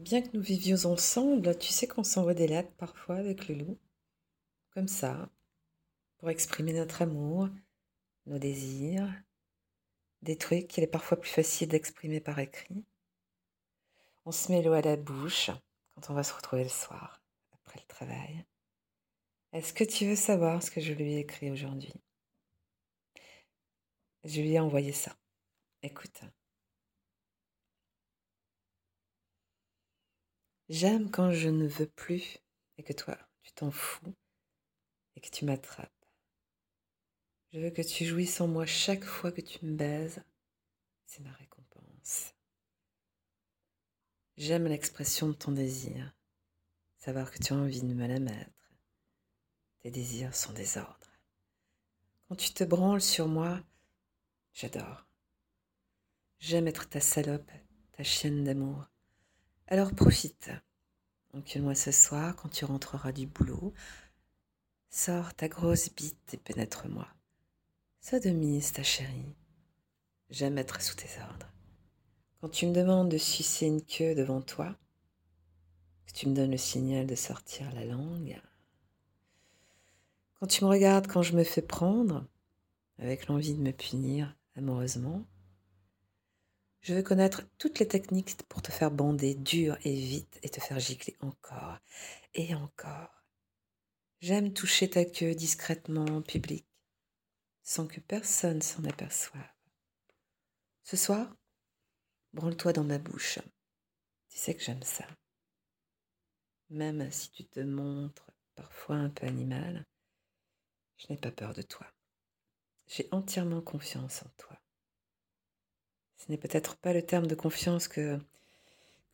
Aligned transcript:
Bien 0.00 0.22
que 0.22 0.34
nous 0.34 0.40
vivions 0.42 0.86
ensemble, 0.86 1.58
tu 1.58 1.68
sais 1.68 1.86
qu'on 1.86 2.04
s'envoie 2.04 2.32
des 2.32 2.46
lettres 2.46 2.72
parfois 2.78 3.16
avec 3.16 3.48
le 3.48 3.56
loup, 3.56 3.78
comme 4.70 4.88
ça, 4.88 5.28
pour 6.16 6.30
exprimer 6.30 6.72
notre 6.72 7.02
amour, 7.02 7.50
nos 8.24 8.38
désirs, 8.38 9.12
des 10.22 10.36
trucs 10.36 10.68
qu'il 10.68 10.82
est 10.82 10.86
parfois 10.86 11.20
plus 11.20 11.28
facile 11.28 11.68
d'exprimer 11.68 12.18
par 12.18 12.38
écrit. 12.38 12.82
On 14.24 14.32
se 14.32 14.50
met 14.50 14.62
l'eau 14.62 14.72
à 14.72 14.80
la 14.80 14.96
bouche 14.96 15.50
quand 15.94 16.08
on 16.08 16.14
va 16.14 16.22
se 16.22 16.32
retrouver 16.32 16.62
le 16.62 16.70
soir, 16.70 17.22
après 17.52 17.78
le 17.78 17.86
travail. 17.86 18.46
Est-ce 19.52 19.74
que 19.74 19.84
tu 19.84 20.06
veux 20.06 20.16
savoir 20.16 20.62
ce 20.62 20.70
que 20.70 20.80
je 20.80 20.94
lui 20.94 21.12
ai 21.12 21.18
écrit 21.18 21.50
aujourd'hui? 21.50 21.92
Je 24.24 24.40
lui 24.40 24.52
ai 24.52 24.60
envoyé 24.60 24.92
ça. 24.92 25.14
Écoute. 25.82 26.22
J'aime 30.70 31.10
quand 31.10 31.32
je 31.32 31.48
ne 31.48 31.66
veux 31.66 31.88
plus 31.88 32.38
et 32.78 32.84
que 32.84 32.92
toi, 32.92 33.18
tu 33.42 33.50
t'en 33.50 33.72
fous 33.72 34.14
et 35.16 35.20
que 35.20 35.28
tu 35.28 35.44
m'attrapes. 35.44 35.90
Je 37.52 37.58
veux 37.58 37.70
que 37.70 37.82
tu 37.82 38.04
jouisses 38.04 38.40
en 38.40 38.46
moi 38.46 38.66
chaque 38.66 39.02
fois 39.02 39.32
que 39.32 39.40
tu 39.40 39.66
me 39.66 39.74
baises. 39.74 40.22
C'est 41.06 41.24
ma 41.24 41.32
récompense. 41.32 42.36
J'aime 44.36 44.68
l'expression 44.68 45.26
de 45.26 45.32
ton 45.32 45.50
désir, 45.50 46.14
savoir 46.98 47.32
que 47.32 47.42
tu 47.42 47.52
as 47.52 47.56
envie 47.56 47.82
de 47.82 47.92
me 47.92 48.06
la 48.06 48.20
mettre. 48.20 48.70
Tes 49.80 49.90
désirs 49.90 50.36
sont 50.36 50.52
des 50.52 50.78
ordres. 50.78 51.18
Quand 52.28 52.36
tu 52.36 52.54
te 52.54 52.62
branles 52.62 53.02
sur 53.02 53.26
moi, 53.26 53.60
j'adore. 54.52 55.04
J'aime 56.38 56.68
être 56.68 56.88
ta 56.88 57.00
salope, 57.00 57.50
ta 57.90 58.04
chienne 58.04 58.44
d'amour. 58.44 58.86
Alors 59.72 59.94
profite. 59.94 60.50
Encule-moi 61.32 61.74
ce 61.74 61.92
soir 61.92 62.34
quand 62.34 62.48
tu 62.48 62.64
rentreras 62.64 63.12
du 63.12 63.26
boulot. 63.26 63.72
Sors 64.90 65.32
ta 65.34 65.48
grosse 65.48 65.94
bite 65.94 66.34
et 66.34 66.36
pénètre-moi. 66.36 67.06
Sodomise 68.00 68.72
ta 68.72 68.82
chérie. 68.82 69.36
J'aime 70.30 70.58
être 70.58 70.82
sous 70.82 70.96
tes 70.96 71.20
ordres. 71.22 71.52
Quand 72.40 72.48
tu 72.48 72.66
me 72.66 72.74
demandes 72.74 73.08
de 73.08 73.18
sucer 73.18 73.66
une 73.66 73.82
queue 73.82 74.14
devant 74.14 74.40
toi, 74.40 74.76
que 76.06 76.12
tu 76.12 76.28
me 76.28 76.34
donnes 76.34 76.50
le 76.50 76.56
signal 76.56 77.06
de 77.06 77.14
sortir 77.14 77.72
la 77.74 77.84
langue, 77.84 78.40
quand 80.34 80.46
tu 80.46 80.64
me 80.64 80.70
regardes 80.70 81.06
quand 81.06 81.22
je 81.22 81.36
me 81.36 81.44
fais 81.44 81.62
prendre, 81.62 82.26
avec 82.98 83.26
l'envie 83.26 83.54
de 83.54 83.60
me 83.60 83.72
punir 83.72 84.34
amoureusement, 84.56 85.24
je 86.80 86.94
veux 86.94 87.02
connaître 87.02 87.42
toutes 87.58 87.78
les 87.78 87.88
techniques 87.88 88.42
pour 88.48 88.62
te 88.62 88.72
faire 88.72 88.90
bander 88.90 89.34
dur 89.34 89.76
et 89.84 89.94
vite 89.94 90.38
et 90.42 90.48
te 90.48 90.60
faire 90.60 90.80
gicler 90.80 91.16
encore 91.20 91.78
et 92.34 92.54
encore. 92.54 93.24
J'aime 94.20 94.52
toucher 94.52 94.88
ta 94.88 95.04
queue 95.04 95.34
discrètement 95.34 96.04
en 96.04 96.22
public, 96.22 96.66
sans 97.62 97.86
que 97.86 98.00
personne 98.00 98.62
s'en 98.62 98.84
aperçoive. 98.84 99.42
Ce 100.82 100.96
soir, 100.96 101.34
branle-toi 102.32 102.72
dans 102.72 102.84
ma 102.84 102.98
bouche. 102.98 103.38
Tu 104.28 104.38
sais 104.38 104.54
que 104.54 104.62
j'aime 104.62 104.82
ça. 104.82 105.06
Même 106.68 107.10
si 107.10 107.30
tu 107.30 107.44
te 107.46 107.60
montres 107.60 108.30
parfois 108.54 108.96
un 108.96 109.10
peu 109.10 109.26
animal, 109.26 109.86
je 110.98 111.06
n'ai 111.08 111.16
pas 111.16 111.32
peur 111.32 111.54
de 111.54 111.62
toi. 111.62 111.86
J'ai 112.86 113.08
entièrement 113.10 113.62
confiance 113.62 114.22
en 114.22 114.28
toi. 114.36 114.59
Ce 116.20 116.30
n'est 116.30 116.36
peut-être 116.36 116.76
pas 116.76 116.92
le 116.92 117.00
terme 117.00 117.26
de 117.26 117.34
confiance 117.34 117.88
que, 117.88 118.20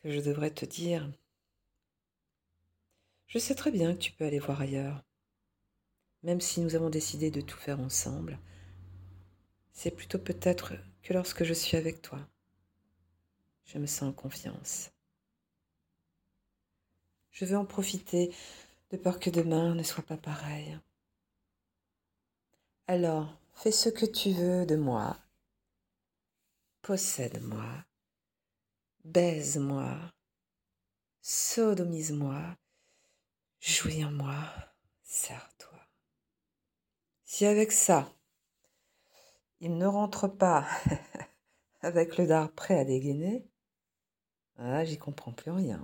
je 0.03 0.21
devrais 0.21 0.51
te 0.51 0.65
dire. 0.65 1.09
Je 3.29 3.39
sais 3.39 3.55
très 3.55 3.71
bien 3.71 3.95
que 3.95 4.01
tu 4.01 4.11
peux 4.13 4.25
aller 4.25 4.41
voir 4.41 4.61
ailleurs. 4.61 5.05
Même 6.25 6.41
si 6.41 6.61
nous 6.61 6.75
avons 6.75 6.91
décidé 6.91 7.31
de 7.31 7.41
tout 7.41 7.59
faire 7.59 7.79
ensemble, 7.79 8.41
c'est 9.73 9.93
plutôt 9.93 10.19
peut-être 10.19 10.75
que 11.03 11.13
lorsque 11.13 11.45
je 11.45 11.55
suis 11.55 11.77
avec 11.77 12.03
toi, 12.03 12.19
je 13.67 13.79
me 13.79 13.87
sens 13.87 14.11
en 14.11 14.13
confiance. 14.13 14.91
Je 17.31 17.45
veux 17.45 17.57
en 17.57 17.67
profiter 17.67 18.35
de 18.91 18.97
peur 18.97 19.21
que 19.21 19.31
demain 19.31 19.77
ne 19.77 19.83
soit 19.85 20.05
pas 20.05 20.17
pareil. 20.17 20.77
Alors, 22.89 23.33
fais 23.55 23.73
ce 23.73 23.91
que 23.91 24.07
tu 24.07 24.33
veux 24.33 24.67
de 24.67 24.77
moi 24.77 25.17
possède-moi, 26.87 27.85
baise-moi, 29.03 29.99
sodomise-moi, 31.21 32.57
jouis 33.59 34.05
en 34.05 34.13
moi, 34.13 34.39
serre-toi. 35.03 35.81
Si 37.25 37.45
avec 37.45 37.73
ça, 37.73 38.09
il 39.59 39.77
ne 39.77 39.87
rentre 39.87 40.29
pas 40.29 40.65
avec 41.81 42.19
le 42.19 42.29
dard 42.29 42.53
prêt 42.53 42.79
à 42.79 42.85
dégainer, 42.85 43.51
ah, 44.55 44.85
j'y 44.85 44.97
comprends 44.97 45.33
plus 45.33 45.51
rien. 45.51 45.83